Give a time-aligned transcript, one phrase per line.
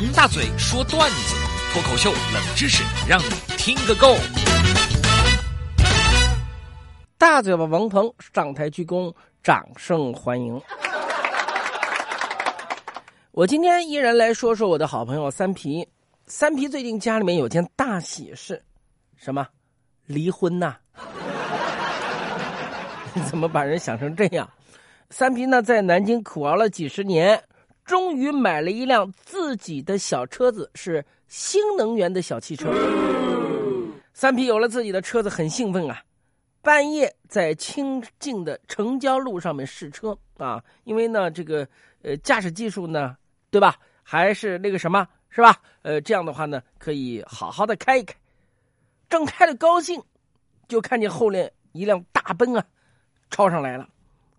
[0.00, 1.34] 王大嘴说段子，
[1.72, 3.24] 脱口秀冷知识，让你
[3.56, 4.14] 听个够。
[7.18, 10.62] 大嘴巴王鹏上台鞠躬，掌声欢迎。
[13.32, 15.88] 我今天依然来说说我的好朋友三皮。
[16.26, 18.62] 三皮最近家里面有件大喜事，
[19.16, 19.44] 什么？
[20.06, 20.76] 离婚呐？
[23.28, 24.48] 怎么把人想成这样？
[25.10, 27.42] 三皮呢，在南京苦熬了几十年。
[27.88, 32.70] 终于买了一辆自己的小车子，是新能源的小汽车。
[34.12, 36.02] 三皮有了自己的车子，很兴奋啊！
[36.60, 41.66] 半夜在清静的城郊路上面试车啊，因为呢，这个
[42.02, 43.16] 呃驾驶技术呢，
[43.50, 43.74] 对吧？
[44.02, 45.56] 还是那个什么，是吧？
[45.80, 48.14] 呃，这样的话呢，可以好好的开一开。
[49.08, 49.98] 正开的高兴，
[50.68, 52.62] 就看见后面一辆大奔啊，
[53.30, 53.88] 超上来了。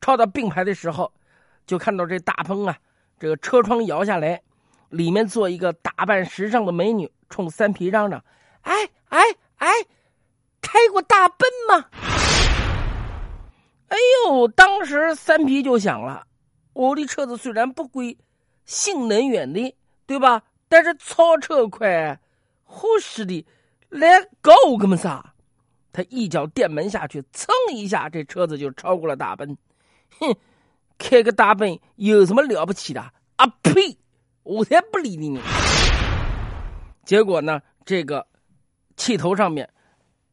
[0.00, 1.12] 超到并排的时候，
[1.64, 2.76] 就看到这大奔啊。
[3.18, 4.42] 这个车窗摇下来，
[4.90, 8.22] 里面坐一个打扮时尚的美女，冲三皮嚷嚷
[8.62, 8.72] ：“哎
[9.08, 9.20] 哎
[9.56, 9.68] 哎，
[10.60, 11.88] 开过大奔吗？”
[13.88, 13.96] 哎
[14.28, 16.26] 呦，当时三皮就想了：
[16.72, 18.18] 我的车子虽然不贵，
[18.64, 19.74] 新能源的，
[20.06, 20.42] 对吧？
[20.68, 22.20] 但是超车快，
[22.64, 23.46] 合适的，
[23.88, 25.32] 来搞我干么啥？
[25.92, 29.56] 他一脚电门下去，蹭一下，这车子就超过了大奔。
[30.18, 30.36] 哼！
[30.98, 33.00] 开个大奔有什么了不起的？
[33.36, 33.96] 啊呸！
[34.42, 35.40] 我才不理你呢。
[37.04, 38.26] 结果呢，这个
[38.96, 39.68] 气头上面，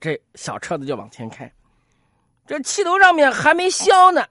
[0.00, 1.50] 这小车子就往前开。
[2.46, 4.24] 这气头上面还没消呢，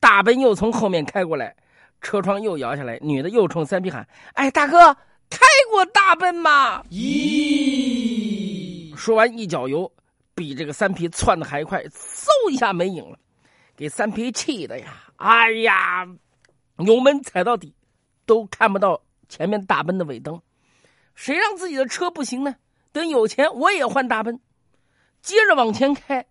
[0.00, 1.54] 大奔又从后面开过来，
[2.00, 4.94] 车窗又摇下来，女的又冲三皮喊：“哎，大哥，
[5.28, 8.94] 开过大奔吗？”咦！
[8.96, 9.90] 说完一脚油，
[10.34, 13.18] 比这个三皮窜的还快，嗖一下没影了，
[13.78, 14.86] 给三皮气的呀！
[15.14, 16.04] 哎呀，
[16.78, 17.72] 油门踩到底，
[18.26, 20.42] 都看不到前面大奔的尾灯。
[21.14, 22.56] 谁让自己的车不行呢？
[22.90, 24.40] 等有钱我也换大奔。
[25.22, 26.26] 接着往前开，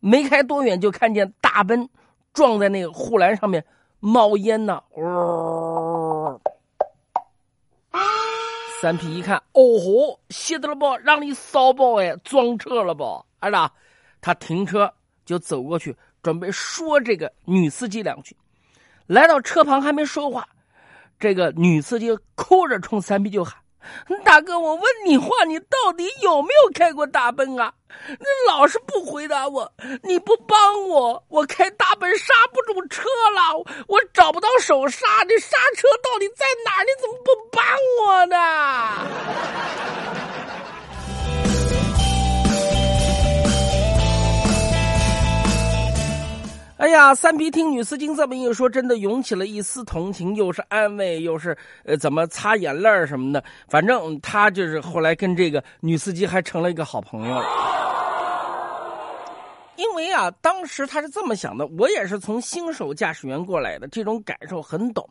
[0.00, 1.88] 没开多远就看见大奔
[2.32, 3.64] 撞在那个护栏上面
[4.00, 4.82] 冒烟呢。
[4.94, 6.40] 哦，
[8.82, 10.96] 三皮一看，哦吼，歇得了不？
[10.96, 13.24] 让你骚包哎，撞车了不？
[13.38, 13.72] 儿子，
[14.20, 14.92] 他停车
[15.24, 15.96] 就走过去。
[16.22, 18.36] 准备说这个女司机两句，
[19.06, 20.46] 来到车旁还没说话，
[21.18, 23.56] 这个女司机哭着冲三 B 就喊
[24.24, 27.72] ：“大哥，我问你话，你到底有没有开过大奔啊？
[28.08, 29.72] 你老是不回答我，
[30.02, 33.02] 你不帮我，我开大奔刹不住车
[33.34, 33.56] 了，
[33.88, 36.82] 我找不到手刹，这刹车到底在哪？
[36.82, 37.64] 你怎么不帮
[38.04, 38.36] 我呢？”
[46.90, 53.44] 哎呀，三皮听女司机这么一说，真的涌起了一丝同情，又是安慰，又是呃怎么擦眼泪什么的。
[53.68, 57.40] 反正他就是后来跟这个女司机还成了一个好朋友。
[59.76, 65.08] 因为啊，当时他是这么想的，我也是从新手驾驶员过来的，这种感受很懂。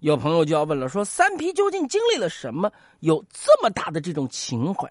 [0.00, 4.90] 有朋友就要问了，说三皮究竟经历了什么，有这么大的这种情怀？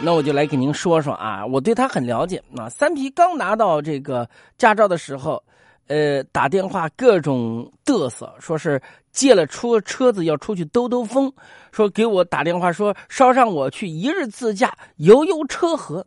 [0.00, 2.68] 那我就来给您说说啊，我对他很了解啊。
[2.68, 5.42] 三皮刚拿到这个驾照的时候，
[5.88, 11.32] 呃，打电话各种嘚瑟，说是借了出车子要出去兜兜风，
[11.72, 16.06] 说给我打电话说捎上我去一日自驾游游车河。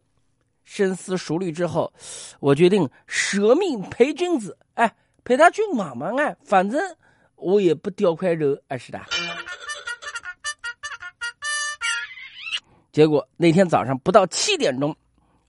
[0.64, 1.92] 深思熟虑之后，
[2.40, 4.90] 我决定舍命陪君子，哎，
[5.26, 6.82] 陪他去玩玩哎，反正
[7.36, 9.00] 我也不掉块肉，哎是的。
[12.92, 14.94] 结果那天早上不到七点钟，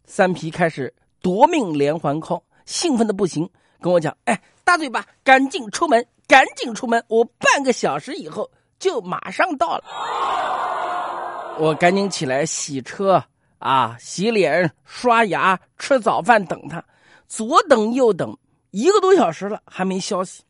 [0.05, 3.49] 三皮开始夺命连环 call，兴奋的不行，
[3.81, 8.49] 跟我讲：“哎，大嘴巴，赶紧出门，赶紧出门，我半个小时以后
[8.79, 9.85] 就马上到了。”
[11.59, 13.23] 我赶紧起来洗车
[13.59, 16.83] 啊，洗脸、刷牙、吃早饭，等他。
[17.27, 18.39] 左等右等，
[18.71, 20.43] 一个多小时了还没消息。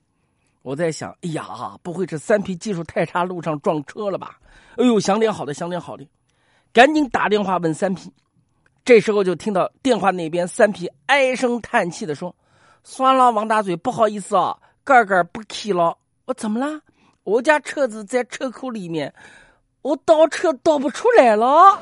[0.60, 4.38] 我在想：哎呀，不会是三皮技术太差，路上撞车了吧？
[4.76, 6.06] 哎呦，想点好的，想点好的。
[6.72, 8.10] 赶紧打电话问三皮，
[8.82, 12.34] 这时候就听到电话那边三皮唉声叹气的说
[12.82, 15.98] ：“算了，王大嘴，不好意思啊，个个不去了。
[16.24, 16.80] 我怎么了？
[17.24, 19.12] 我家车子在车库里面，
[19.82, 21.78] 我倒车倒不出来了。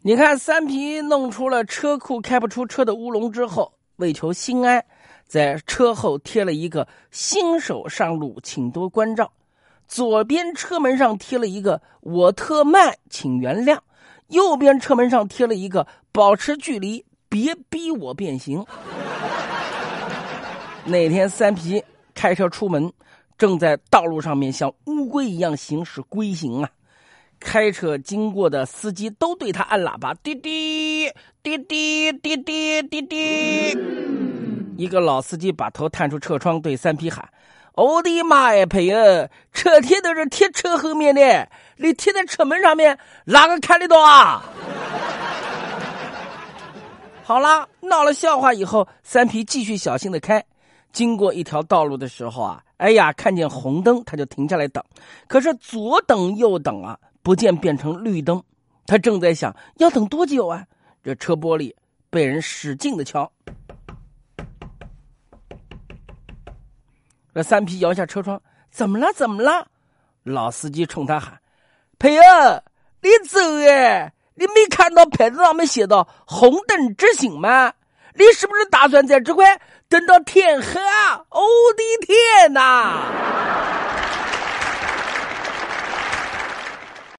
[0.00, 4.82] 你看，三皮弄出了车库开不出车的乌龙之后，为求心安。”
[5.30, 9.30] 在车后贴了一个“新手上路，请多关照”，
[9.86, 13.78] 左边车门上贴了一个“我特慢，请原谅”，
[14.26, 18.66] 右边车门上贴了一个“保持距离，别逼我变形。
[20.84, 21.80] 那天三皮
[22.12, 22.92] 开车出门，
[23.38, 26.68] 正在道路上面像乌龟一样行驶龟行啊。
[27.38, 31.08] 开车经过的司机都对他按喇叭，滴滴
[31.40, 34.29] 滴滴滴滴滴滴。
[34.80, 37.28] 一个老司机把头探出车窗，对三皮喊
[37.76, 38.96] ：“我的妈呀，朋友，
[39.52, 41.46] 车贴都是贴车后面的，
[41.76, 44.42] 你贴在车门上面，哪个看得到啊？”
[47.22, 50.42] 好了，闹了笑话以后，三皮继续小心的开。
[50.92, 54.82] 经过一条道路的时候啊，哎呀，看见红灯，他就停下来等。
[55.28, 56.98] 可是左等右等啊。
[57.22, 58.42] 不见变成绿灯，
[58.86, 60.64] 他正在想要等多久啊？
[61.04, 61.70] 这车玻璃
[62.08, 63.30] 被人使劲的敲，
[67.32, 68.40] 那三皮摇下车窗，
[68.70, 69.12] 怎么了？
[69.12, 69.66] 怎么了？
[70.22, 71.38] 老司机冲他喊
[71.98, 72.22] ：“朋友，
[73.00, 74.12] 你走哎！
[74.34, 77.72] 你没看到牌子上面写的‘红灯直行’吗？
[78.14, 81.24] 你是不是打算在这块等到天黑啊？
[81.30, 81.40] 我
[81.76, 83.06] 的天哪！”